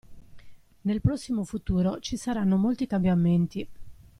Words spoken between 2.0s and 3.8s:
saranno molti cambiamenti.